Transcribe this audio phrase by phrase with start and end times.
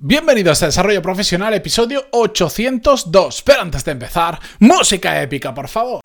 [0.00, 3.42] Bienvenidos a Desarrollo Profesional, episodio 802.
[3.42, 6.00] Pero antes de empezar, música épica, por favor.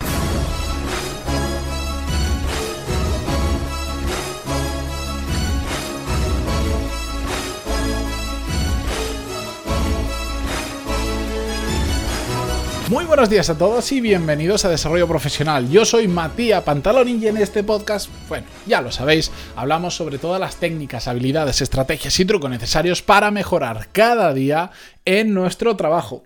[12.94, 15.68] Muy buenos días a todos y bienvenidos a Desarrollo Profesional.
[15.68, 20.40] Yo soy Matías Pantaloni y en este podcast, bueno, ya lo sabéis, hablamos sobre todas
[20.40, 24.70] las técnicas, habilidades, estrategias y trucos necesarios para mejorar cada día
[25.06, 26.22] en nuestro trabajo.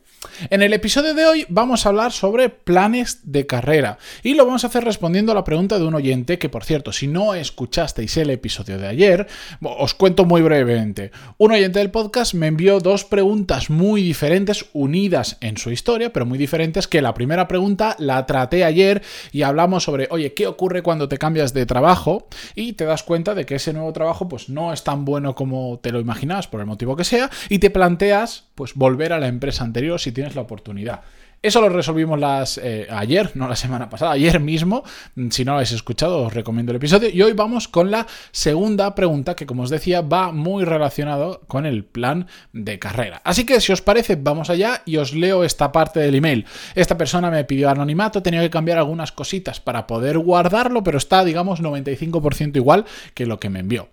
[0.50, 4.64] En el episodio de hoy vamos a hablar sobre planes de carrera y lo vamos
[4.64, 8.18] a hacer respondiendo a la pregunta de un oyente que, por cierto, si no escuchasteis
[8.18, 9.28] el episodio de ayer,
[9.62, 11.12] os cuento muy brevemente.
[11.38, 16.26] Un oyente del podcast me envió dos preguntas muy diferentes, unidas en su historia, pero
[16.26, 20.82] muy diferentes, que la primera pregunta la traté ayer y hablamos sobre, oye, ¿qué ocurre
[20.84, 22.28] cuando te cambias de trabajo?
[22.56, 25.80] Y te das cuenta de que ese nuevo trabajo pues no es tan bueno como
[25.80, 29.28] te lo imaginabas, por el motivo que sea, y te planteas pues volver a la
[29.28, 31.02] empresa anterior si tienes la oportunidad.
[31.44, 34.84] Eso lo resolvimos las, eh, ayer, no la semana pasada, ayer mismo.
[35.30, 37.10] Si no lo habéis escuchado, os recomiendo el episodio.
[37.10, 41.68] Y hoy vamos con la segunda pregunta, que como os decía, va muy relacionado con
[41.68, 43.22] el plan de carrera.
[43.24, 46.48] Así que si os parece, vamos allá y os leo esta parte del email.
[46.74, 51.24] Esta persona me pidió anonimato, tenía que cambiar algunas cositas para poder guardarlo, pero está,
[51.24, 53.90] digamos, 95% igual que lo que me envió.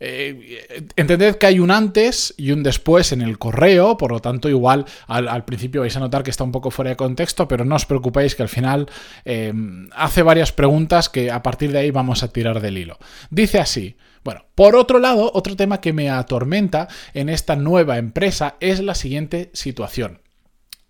[0.00, 4.48] Eh, entended que hay un antes y un después en el correo, por lo tanto
[4.48, 7.76] igual al, principio vais a notar que está un poco fuera de contexto, pero no
[7.76, 8.88] os preocupéis que al final
[9.24, 9.52] eh,
[9.94, 12.98] hace varias preguntas que a partir de ahí vamos a tirar del hilo.
[13.30, 18.56] Dice así, bueno, por otro lado, otro tema que me atormenta en esta nueva empresa
[18.60, 20.23] es la siguiente situación.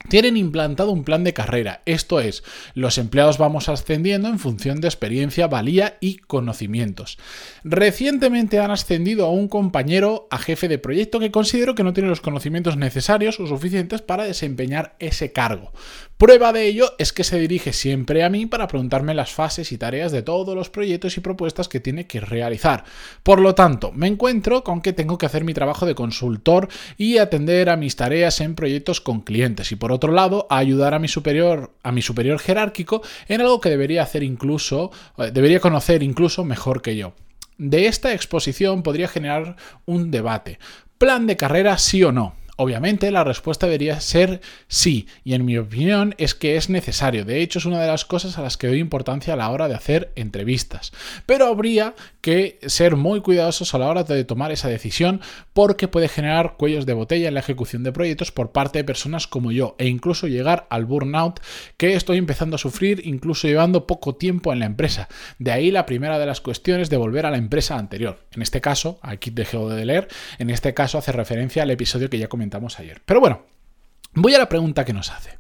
[0.09, 4.89] Tienen implantado un plan de carrera, esto es, los empleados vamos ascendiendo en función de
[4.89, 7.17] experiencia, valía y conocimientos.
[7.65, 12.11] Recientemente han ascendido a un compañero a jefe de proyecto que considero que no tiene
[12.11, 15.73] los conocimientos necesarios o suficientes para desempeñar ese cargo.
[16.19, 19.79] Prueba de ello es que se dirige siempre a mí para preguntarme las fases y
[19.79, 22.85] tareas de todos los proyectos y propuestas que tiene que realizar.
[23.23, 27.19] Por lo tanto, me encuentro con que tengo que hacer mi trabajo de consultor y
[27.19, 31.09] atender a mis tareas en proyectos con clientes y por otro lado, ayudar a mi
[31.09, 36.45] superior a mi superior jerárquico en algo que debería hacer incluso eh, debería conocer incluso
[36.45, 37.15] mejor que yo.
[37.57, 39.57] De esta exposición podría generar
[39.87, 40.59] un debate.
[40.99, 42.35] ¿Plan de carrera sí o no?
[42.57, 47.25] Obviamente la respuesta debería ser sí, y en mi opinión es que es necesario.
[47.25, 49.69] De hecho, es una de las cosas a las que doy importancia a la hora
[49.69, 50.93] de hacer entrevistas.
[51.27, 55.21] Pero habría que ser muy cuidadosos a la hora de tomar esa decisión
[55.53, 59.27] porque puede generar cuellos de botella en la ejecución de proyectos por parte de personas
[59.27, 61.41] como yo e incluso llegar al burnout
[61.77, 65.09] que estoy empezando a sufrir incluso llevando poco tiempo en la empresa.
[65.39, 68.21] De ahí la primera de las cuestiones de volver a la empresa anterior.
[68.33, 72.19] En este caso, aquí dejo de leer, en este caso hace referencia al episodio que
[72.19, 72.44] ya comenté
[72.79, 73.03] ayer.
[73.05, 73.43] Pero bueno,
[74.15, 75.39] voy a la pregunta que nos hace.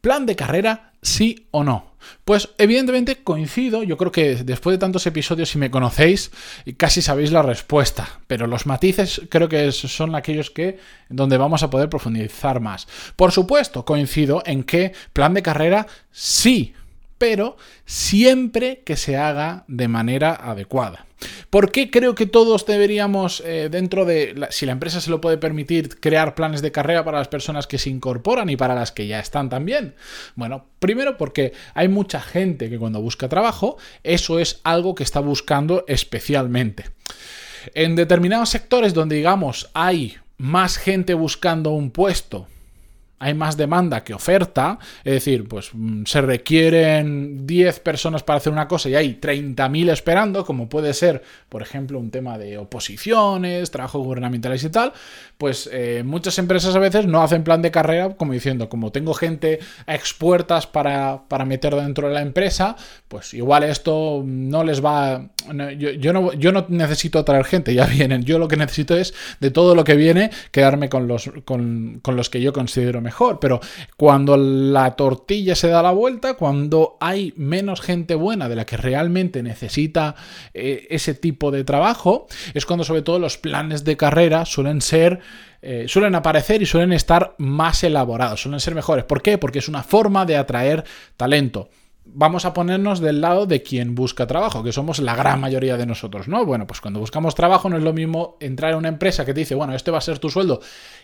[0.00, 1.94] ¿Plan de carrera sí o no?
[2.24, 6.30] Pues evidentemente coincido, yo creo que después de tantos episodios, si me conocéis,
[6.76, 10.78] casi sabéis la respuesta, pero los matices creo que son aquellos que
[11.08, 12.86] donde vamos a poder profundizar más.
[13.16, 16.74] Por supuesto, coincido en que plan de carrera sí,
[17.16, 17.56] pero
[17.86, 21.06] siempre que se haga de manera adecuada.
[21.50, 25.38] ¿Por qué creo que todos deberíamos, eh, dentro de, si la empresa se lo puede
[25.38, 29.06] permitir, crear planes de carrera para las personas que se incorporan y para las que
[29.06, 29.94] ya están también?
[30.34, 35.20] Bueno, primero porque hay mucha gente que cuando busca trabajo, eso es algo que está
[35.20, 36.90] buscando especialmente.
[37.74, 42.48] En determinados sectores donde, digamos, hay más gente buscando un puesto
[43.18, 48.52] hay más demanda que oferta, es decir, pues mm, se requieren 10 personas para hacer
[48.52, 53.70] una cosa y hay 30.000 esperando, como puede ser, por ejemplo, un tema de oposiciones,
[53.70, 54.92] trabajos gubernamentales y tal,
[55.38, 59.14] pues eh, muchas empresas a veces no hacen plan de carrera como diciendo, como tengo
[59.14, 62.76] gente a expuertas para, para meter dentro de la empresa,
[63.08, 65.30] pues igual esto no les va...
[65.78, 69.50] yo, no, yo no necesito traer gente, ya vienen, yo lo que necesito es de
[69.50, 73.60] todo lo que viene quedarme con los, con, con los que yo considero mejor pero
[73.96, 78.76] cuando la tortilla se da la vuelta, cuando hay menos gente buena de la que
[78.76, 80.14] realmente necesita
[80.52, 85.20] eh, ese tipo de trabajo, es cuando sobre todo los planes de carrera suelen ser
[85.66, 89.04] eh, suelen aparecer y suelen estar más elaborados, suelen ser mejores.
[89.04, 89.38] ¿Por qué?
[89.38, 90.84] Porque es una forma de atraer
[91.16, 91.70] talento.
[92.06, 95.86] Vamos a ponernos del lado de quien busca trabajo, que somos la gran mayoría de
[95.86, 96.44] nosotros, ¿no?
[96.44, 99.40] Bueno, pues cuando buscamos trabajo no es lo mismo entrar en una empresa que te
[99.40, 100.60] dice, bueno, este va a ser tu sueldo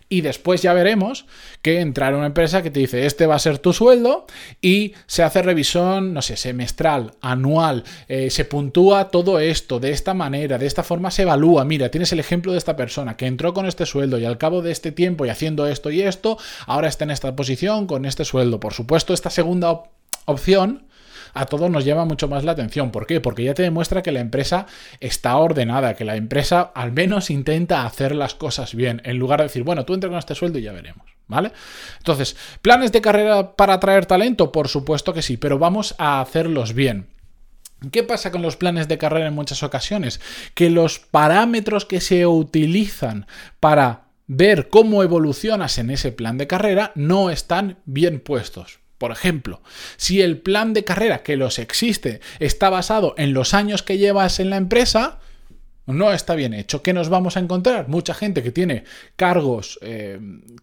[0.08, 1.25] y después ya veremos
[1.62, 4.26] que entrar en una empresa que te dice, este va a ser tu sueldo
[4.61, 10.12] y se hace revisión, no sé, semestral, anual, eh, se puntúa todo esto de esta
[10.12, 13.55] manera, de esta forma se evalúa, mira, tienes el ejemplo de esta persona que entró
[13.55, 16.37] con este sueldo y al cabo de este tiempo y haciendo esto y esto,
[16.67, 18.61] ahora está en esta posición con este sueldo.
[18.61, 19.85] Por supuesto, esta segunda
[20.26, 20.90] opción
[21.35, 22.91] a todos nos llama mucho más la atención.
[22.91, 23.21] ¿Por qué?
[23.21, 24.67] Porque ya te demuestra que la empresa
[25.00, 29.44] está ordenada, que la empresa al menos intenta hacer las cosas bien, en lugar de
[29.44, 31.06] decir, bueno, tú entra con este sueldo y ya veremos.
[31.29, 31.53] ¿Vale?
[31.99, 34.50] Entonces, ¿planes de carrera para atraer talento?
[34.50, 37.06] Por supuesto que sí, pero vamos a hacerlos bien.
[37.93, 40.21] ¿Qué pasa con los planes de carrera en muchas ocasiones?
[40.55, 43.26] Que los parámetros que se utilizan
[43.59, 48.81] para ver cómo evolucionas en ese plan de carrera no están bien puestos.
[49.00, 49.62] Por ejemplo,
[49.97, 54.41] si el plan de carrera que los existe está basado en los años que llevas
[54.41, 55.20] en la empresa,
[55.93, 56.83] no está bien hecho.
[56.83, 57.89] ¿Qué nos vamos a encontrar?
[57.89, 58.85] Mucha gente que tiene
[59.17, 60.19] cargos eh,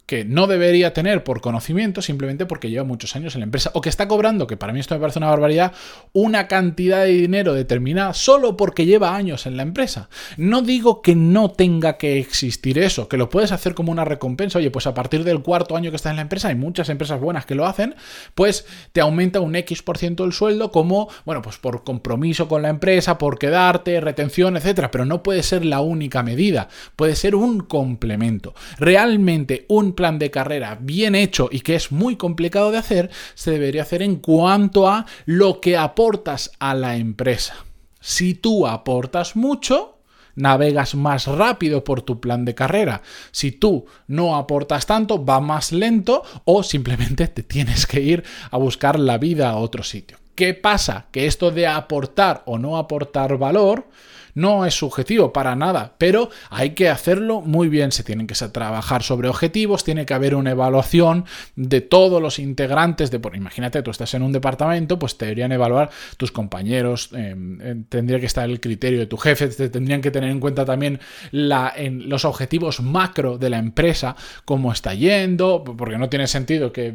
[0.06, 3.82] que no debería tener por conocimiento simplemente porque lleva muchos años en la empresa o
[3.82, 5.74] que está cobrando, que para mí esto me parece una barbaridad,
[6.14, 10.10] una cantidad de dinero determinada solo porque lleva años en la empresa.
[10.38, 14.60] No digo que no tenga que existir eso, que lo puedes hacer como una recompensa.
[14.60, 17.20] Oye, pues a partir del cuarto año que estás en la empresa, hay muchas empresas
[17.20, 17.96] buenas que lo hacen,
[18.36, 22.62] pues te aumenta un X% por ciento el sueldo como, bueno, pues por compromiso con
[22.62, 27.36] la empresa, por quedarte, retención, etcétera, pero no puede ser la única medida, puede ser
[27.36, 28.54] un complemento.
[28.78, 33.52] Realmente un plan de carrera bien hecho y que es muy complicado de hacer, se
[33.52, 37.66] debería hacer en cuanto a lo que aportas a la empresa.
[38.00, 39.98] Si tú aportas mucho,
[40.38, 43.02] navegas más rápido por tu plan de carrera.
[43.32, 48.58] Si tú no aportas tanto, va más lento o simplemente te tienes que ir a
[48.58, 50.18] buscar la vida a otro sitio.
[50.36, 51.08] ¿Qué pasa?
[51.12, 53.90] Que esto de aportar o no aportar valor
[54.38, 57.92] no es subjetivo para nada, pero hay que hacerlo muy bien.
[57.92, 61.26] Se tienen que trabajar sobre objetivos, tiene que haber una evaluación
[61.56, 65.54] de todos los integrantes de, por, imagínate, tú estás en un departamento, pues te deberían
[65.54, 70.02] evaluar tus compañeros, em, em, tendría que estar el criterio de tu jefe, te tendrían
[70.02, 71.00] que tener en cuenta también
[71.32, 76.72] la, en los objetivos macro de la empresa, cómo está yendo, porque no tiene sentido
[76.72, 76.94] que,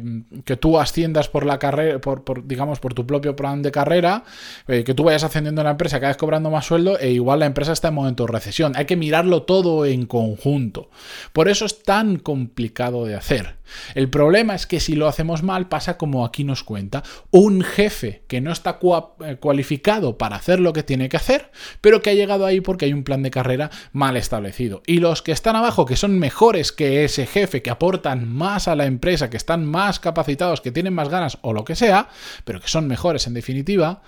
[0.61, 4.23] tú asciendas por la carrera, por, digamos, por tu propio plan de carrera,
[4.69, 7.32] eh, que tú vayas ascendiendo en la empresa, cada vez cobrando más sueldo e igual
[7.37, 8.73] la empresa está en momento de recesión.
[8.75, 10.89] Hay que mirarlo todo en conjunto.
[11.31, 13.57] Por eso es tan complicado de hacer.
[13.95, 17.03] El problema es que si lo hacemos mal pasa como aquí nos cuenta.
[17.31, 18.79] Un jefe que no está
[19.25, 21.51] eh, cualificado para hacer lo que tiene que hacer,
[21.81, 24.81] pero que ha llegado ahí porque hay un plan de carrera mal establecido.
[24.85, 28.75] Y los que están abajo, que son mejores que ese jefe, que aportan más a
[28.75, 32.09] la empresa, que están más capacitados, que tienen más ganas o lo que sea,
[32.45, 34.01] pero que son mejores en definitiva,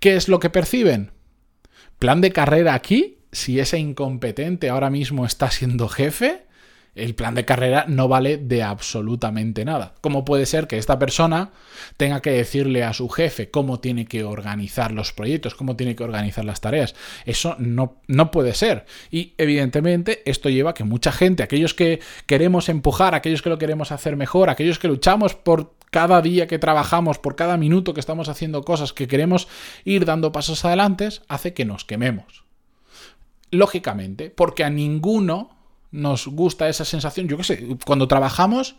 [0.00, 1.12] ¿qué es lo que perciben?
[2.00, 6.46] Plan de carrera aquí, si ese incompetente ahora mismo está siendo jefe,
[6.94, 9.94] el plan de carrera no vale de absolutamente nada.
[10.00, 11.50] ¿Cómo puede ser que esta persona
[11.98, 16.02] tenga que decirle a su jefe cómo tiene que organizar los proyectos, cómo tiene que
[16.02, 16.94] organizar las tareas?
[17.26, 18.86] Eso no, no puede ser.
[19.10, 23.58] Y evidentemente esto lleva a que mucha gente, aquellos que queremos empujar, aquellos que lo
[23.58, 28.00] queremos hacer mejor, aquellos que luchamos por cada día que trabajamos, por cada minuto que
[28.00, 29.48] estamos haciendo cosas que queremos
[29.84, 32.44] ir dando pasos adelante, hace que nos quememos.
[33.50, 35.50] Lógicamente, porque a ninguno
[35.90, 37.28] nos gusta esa sensación.
[37.28, 38.76] Yo qué sé, cuando trabajamos,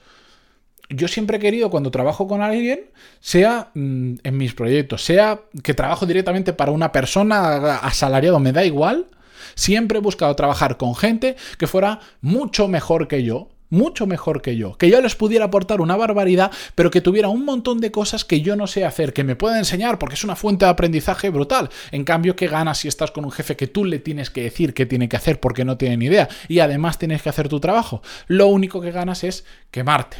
[0.89, 5.73] yo siempre he querido, cuando trabajo con alguien, sea mm, en mis proyectos, sea que
[5.73, 9.07] trabajo directamente para una persona asalariado, me da igual.
[9.55, 14.55] Siempre he buscado trabajar con gente que fuera mucho mejor que yo, mucho mejor que
[14.55, 18.23] yo, que yo les pudiera aportar una barbaridad, pero que tuviera un montón de cosas
[18.23, 21.29] que yo no sé hacer, que me pueda enseñar, porque es una fuente de aprendizaje
[21.29, 21.69] brutal.
[21.91, 24.75] En cambio, ¿qué ganas si estás con un jefe que tú le tienes que decir
[24.75, 27.59] qué tiene que hacer porque no tiene ni idea y además tienes que hacer tu
[27.59, 28.03] trabajo?
[28.27, 30.17] Lo único que ganas es quemarte.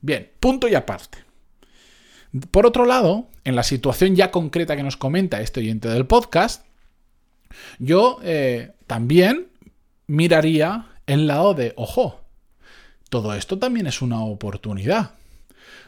[0.00, 1.18] Bien, punto y aparte.
[2.50, 6.66] Por otro lado, en la situación ya concreta que nos comenta este oyente del podcast,
[7.78, 9.48] yo eh, también
[10.06, 12.19] miraría el lado de, ojo,
[13.10, 15.10] todo esto también es una oportunidad.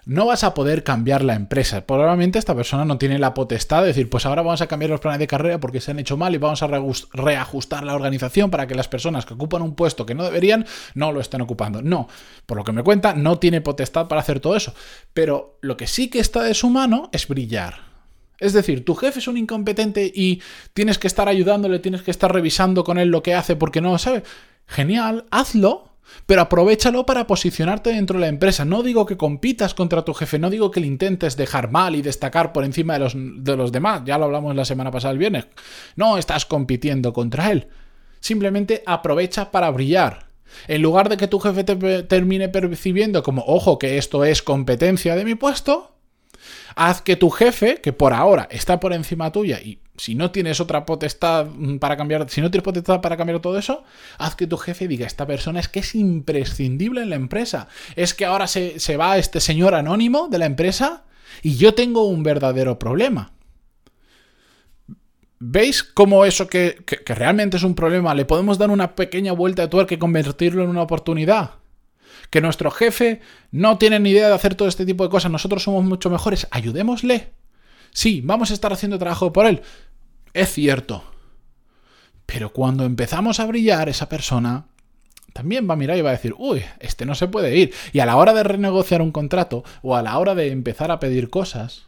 [0.05, 1.87] No vas a poder cambiar la empresa.
[1.87, 4.99] Probablemente esta persona no tiene la potestad de decir, pues ahora vamos a cambiar los
[4.99, 8.67] planes de carrera porque se han hecho mal y vamos a reajustar la organización para
[8.67, 11.83] que las personas que ocupan un puesto que no deberían no lo estén ocupando.
[11.83, 12.09] No,
[12.47, 14.75] por lo que me cuenta, no tiene potestad para hacer todo eso.
[15.15, 17.93] Pero lo que sí que está de su mano es brillar.
[18.41, 20.43] Es decir, tu jefe es un incompetente y
[20.75, 23.93] tienes que estar ayudándole, tienes que estar revisando con él lo que hace porque no
[23.93, 24.25] lo sabe.
[24.67, 25.92] Genial, hazlo
[26.27, 28.65] pero aprovechalo para posicionarte dentro de la empresa.
[28.65, 32.03] No digo que compitas contra tu jefe, no digo que le intentes dejar mal y
[32.03, 35.19] destacar por encima de los, de los demás, ya lo hablamos la semana pasada el
[35.19, 35.47] viernes.
[35.97, 37.69] No estás compitiendo contra él.
[38.21, 40.27] Simplemente aprovecha para brillar.
[40.69, 45.17] En lugar de que tu jefe te termine percibiendo como, ojo, que esto es competencia
[45.17, 45.97] de mi puesto,
[46.77, 50.59] haz que tu jefe, que por ahora está por encima tuya y si no tienes
[50.59, 51.47] otra potestad
[51.79, 53.85] para cambiar, si no tienes potestad para cambiar todo eso,
[54.19, 57.69] haz que tu jefe diga, esta persona es que es imprescindible en la empresa.
[57.95, 61.05] Es que ahora se, va este señor anónimo de la empresa
[61.41, 63.31] y yo tengo un verdadero problema.
[65.39, 69.63] ¿Veis cómo eso que, que, realmente es un problema le podemos dar una pequeña vuelta
[69.63, 71.61] de tuerca y convertirlo en una oportunidad?
[72.29, 73.21] Que nuestro jefe
[73.53, 76.49] no tiene ni idea de hacer todo este tipo de cosas, nosotros somos mucho mejores,
[76.51, 77.35] ayudémosle.
[77.93, 79.63] Sí, vamos a estar haciendo trabajo por él.
[80.35, 81.05] Es cierto.
[82.27, 84.67] Pero cuando empezamos a brillar, esa persona
[85.33, 87.73] también va a mirar y va a decir, uy, este no se puede ir.
[87.93, 91.01] Y a la hora de renegociar un contrato o a la hora de empezar a
[91.01, 91.87] pedir cosas,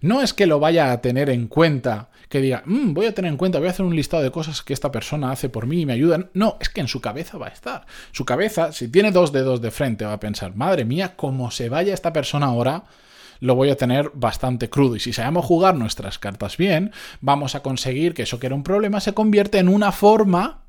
[0.00, 3.30] no es que lo vaya a tener en cuenta, que diga, mm, voy a tener
[3.30, 5.82] en cuenta, voy a hacer un listado de cosas que esta persona hace por mí
[5.82, 6.30] y me ayudan.
[6.34, 7.86] No, es que en su cabeza va a estar.
[8.12, 11.68] Su cabeza, si tiene dos dedos de frente, va a pensar, madre mía, cómo se
[11.68, 12.84] vaya esta persona ahora,
[13.44, 14.96] lo voy a tener bastante crudo.
[14.96, 18.62] Y si sabemos jugar nuestras cartas bien, vamos a conseguir que eso que era un
[18.62, 20.62] problema se convierta en una forma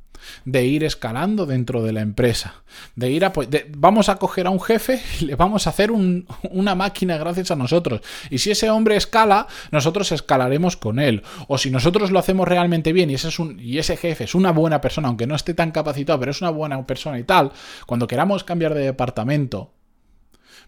[0.43, 2.63] de ir escalando dentro de la empresa,
[2.95, 3.31] de ir a,
[3.77, 7.55] vamos a coger a un jefe y le vamos a hacer una máquina gracias a
[7.55, 8.01] nosotros.
[8.29, 11.23] Y si ese hombre escala, nosotros escalaremos con él.
[11.47, 14.51] O si nosotros lo hacemos realmente bien y ese, es y ese jefe es una
[14.51, 17.53] buena persona, aunque no esté tan capacitado, pero es una buena persona y tal,
[17.85, 19.71] cuando queramos cambiar de departamento,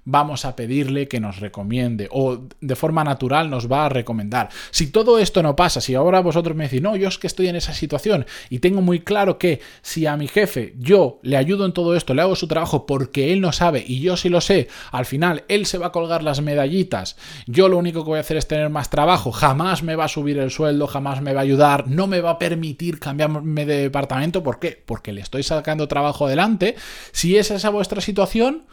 [0.09, 4.47] vamos a pedirle que nos recomiende o de forma natural nos va a recomendar.
[4.71, 7.49] Si todo esto no pasa, si ahora vosotros me decís, no, yo es que estoy
[7.49, 11.65] en esa situación y tengo muy claro que si a mi jefe yo le ayudo
[11.65, 14.39] en todo esto, le hago su trabajo porque él no sabe y yo sí lo
[14.39, 18.17] sé, al final él se va a colgar las medallitas, yo lo único que voy
[18.17, 21.33] a hacer es tener más trabajo, jamás me va a subir el sueldo, jamás me
[21.33, 24.81] va a ayudar, no me va a permitir cambiarme de departamento, ¿por qué?
[24.85, 26.75] Porque le estoy sacando trabajo adelante.
[27.11, 28.63] Si es esa vuestra situación,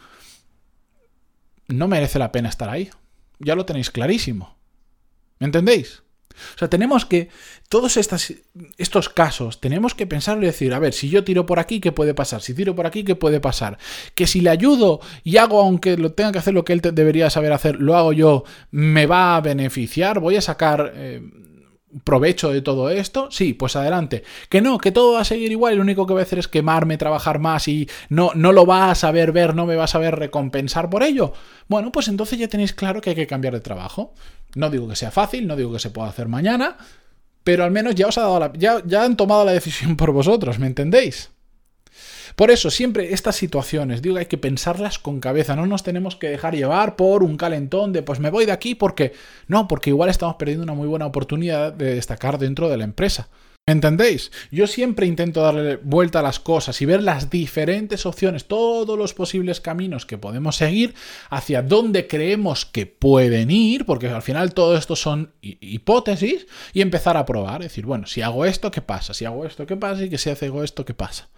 [1.67, 2.89] no merece la pena estar ahí.
[3.39, 4.57] Ya lo tenéis clarísimo.
[5.39, 6.03] ¿Me entendéis?
[6.55, 7.29] O sea, tenemos que,
[7.69, 11.79] todos estos casos, tenemos que pensarlo y decir, a ver, si yo tiro por aquí,
[11.79, 12.41] ¿qué puede pasar?
[12.41, 13.77] Si tiro por aquí, ¿qué puede pasar?
[14.15, 17.29] Que si le ayudo y hago, aunque lo tenga que hacer lo que él debería
[17.29, 20.19] saber hacer, lo hago yo, ¿me va a beneficiar?
[20.19, 20.91] ¿Voy a sacar...
[20.95, 21.21] Eh,
[22.03, 23.29] provecho de todo esto?
[23.31, 24.23] Sí, pues adelante.
[24.49, 26.39] Que no, que todo va a seguir igual y lo único que voy a hacer
[26.39, 29.85] es quemarme, trabajar más y no, no lo va a saber ver, no me va
[29.85, 31.33] a saber recompensar por ello.
[31.67, 34.13] Bueno, pues entonces ya tenéis claro que hay que cambiar de trabajo.
[34.55, 36.77] No digo que sea fácil, no digo que se pueda hacer mañana,
[37.43, 40.11] pero al menos ya os ha dado la, ya, ya han tomado la decisión por
[40.11, 41.31] vosotros, ¿me entendéis?
[42.35, 46.29] Por eso, siempre estas situaciones, digo, hay que pensarlas con cabeza, no nos tenemos que
[46.29, 49.13] dejar llevar por un calentón de pues me voy de aquí porque
[49.47, 53.29] no, porque igual estamos perdiendo una muy buena oportunidad de destacar dentro de la empresa.
[53.67, 54.31] ¿Me entendéis?
[54.51, 59.15] Yo siempre intento darle vuelta a las cosas y ver las diferentes opciones, todos los
[59.15, 60.93] posibles caminos que podemos seguir,
[61.31, 67.17] hacia dónde creemos que pueden ir, porque al final todo esto son hipótesis, y empezar
[67.17, 69.15] a probar, decir, bueno, si hago esto, ¿qué pasa?
[69.15, 70.03] Si hago esto, ¿qué pasa?
[70.03, 71.29] Y que si hago esto, ¿qué pasa?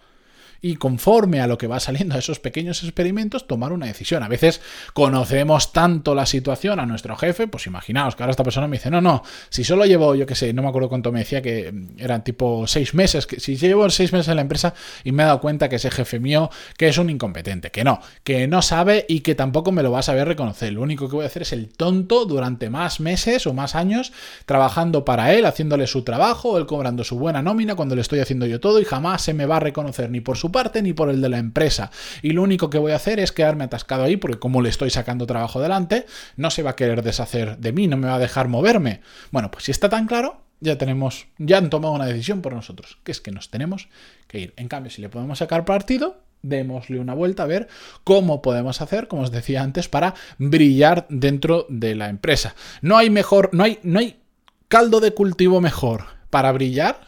[0.60, 4.22] Y conforme a lo que va saliendo a esos pequeños experimentos, tomar una decisión.
[4.22, 4.60] A veces
[4.92, 8.90] conocemos tanto la situación a nuestro jefe, pues imaginaos que ahora esta persona me dice,
[8.90, 11.72] no, no, si solo llevo, yo qué sé, no me acuerdo cuánto me decía que
[11.98, 14.74] eran tipo seis meses, que si llevo seis meses en la empresa
[15.04, 18.00] y me he dado cuenta que ese jefe mío, que es un incompetente, que no,
[18.24, 20.72] que no sabe y que tampoco me lo va a saber reconocer.
[20.72, 24.12] Lo único que voy a hacer es el tonto durante más meses o más años
[24.46, 28.46] trabajando para él, haciéndole su trabajo, él cobrando su buena nómina cuando le estoy haciendo
[28.46, 31.10] yo todo y jamás se me va a reconocer ni por su parte ni por
[31.10, 31.90] el de la empresa.
[32.22, 34.90] Y lo único que voy a hacer es quedarme atascado ahí porque como le estoy
[34.90, 38.18] sacando trabajo delante, no se va a querer deshacer de mí, no me va a
[38.18, 39.00] dejar moverme.
[39.30, 42.98] Bueno, pues si está tan claro, ya tenemos, ya han tomado una decisión por nosotros,
[43.04, 43.88] que es que nos tenemos
[44.26, 44.54] que ir.
[44.56, 47.68] En cambio, si le podemos sacar partido, démosle una vuelta a ver
[48.04, 52.54] cómo podemos hacer, como os decía antes, para brillar dentro de la empresa.
[52.82, 54.20] No hay mejor, no hay, no hay
[54.68, 57.00] caldo de cultivo mejor para brillar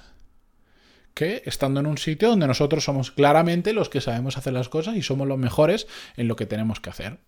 [1.23, 5.03] estando en un sitio donde nosotros somos claramente los que sabemos hacer las cosas y
[5.03, 5.87] somos los mejores
[6.17, 7.19] en lo que tenemos que hacer.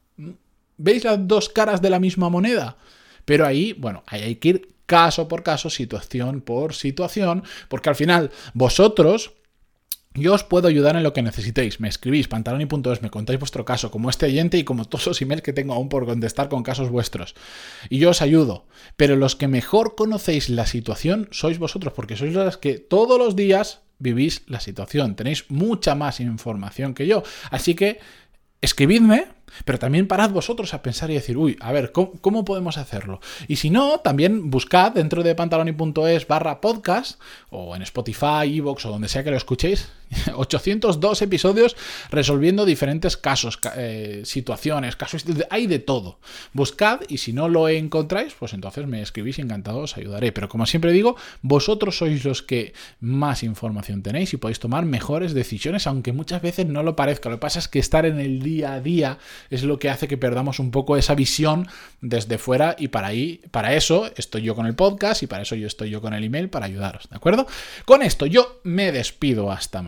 [0.76, 2.76] ¿Veis las dos caras de la misma moneda?
[3.24, 7.96] Pero ahí, bueno, ahí hay que ir caso por caso, situación por situación, porque al
[7.96, 9.32] final vosotros
[10.14, 11.80] yo os puedo ayudar en lo que necesitéis.
[11.80, 15.42] Me escribís pantaloni.es, me contáis vuestro caso, como este oyente y como todos los emails
[15.42, 17.34] que tengo aún por contestar con casos vuestros.
[17.88, 18.66] Y yo os ayudo.
[18.96, 23.36] Pero los que mejor conocéis la situación sois vosotros, porque sois los que todos los
[23.36, 27.22] días vivís la situación, tenéis mucha más información que yo.
[27.50, 28.00] Así que
[28.60, 29.26] escribidme,
[29.64, 33.20] pero también parad vosotros a pensar y decir, uy, a ver, ¿cómo, podemos hacerlo?
[33.48, 38.90] Y si no, también buscad dentro de pantaloni.es barra podcast o en Spotify, Evox o
[38.90, 39.88] donde sea que lo escuchéis,
[40.34, 41.76] 802 episodios
[42.10, 46.18] resolviendo diferentes casos, eh, situaciones, casos, hay de todo.
[46.52, 50.32] Buscad y si no lo encontráis, pues entonces me escribís encantado os ayudaré.
[50.32, 55.34] Pero como siempre digo, vosotros sois los que más información tenéis y podéis tomar mejores
[55.34, 57.28] decisiones, aunque muchas veces no lo parezca.
[57.28, 59.18] Lo que pasa es que estar en el día a día
[59.50, 61.68] es lo que hace que perdamos un poco esa visión
[62.00, 65.54] desde fuera y para ahí, para eso estoy yo con el podcast y para eso
[65.54, 67.46] yo estoy yo con el email para ayudaros, ¿de acuerdo?
[67.84, 69.82] Con esto yo me despido hasta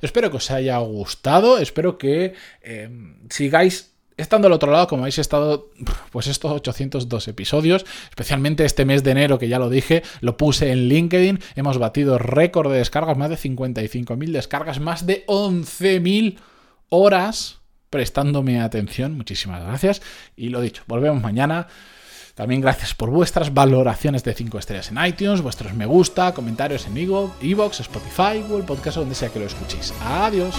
[0.00, 2.88] Espero que os haya gustado, espero que eh,
[3.28, 5.70] sigáis estando al otro lado, como habéis estado,
[6.10, 10.70] pues estos 802 episodios, especialmente este mes de enero, que ya lo dije, lo puse
[10.72, 16.36] en LinkedIn, hemos batido récord de descargas, más de 55.000 descargas, más de 11.000
[16.90, 19.16] horas prestándome atención.
[19.16, 20.00] Muchísimas gracias.
[20.36, 21.66] Y lo dicho, volvemos mañana.
[22.34, 26.96] También gracias por vuestras valoraciones de 5 estrellas en iTunes, vuestros me gusta, comentarios en
[26.96, 29.92] Evox, Spotify, Google Podcast, donde sea que lo escuchéis.
[30.02, 30.54] Adiós.